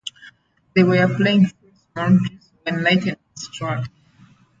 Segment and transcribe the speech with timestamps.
[0.75, 3.85] They were playing through a small drizzle when lightning struck.